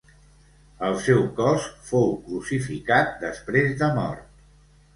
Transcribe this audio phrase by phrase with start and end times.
[0.87, 4.45] El seu cos fou crucificat després de mort.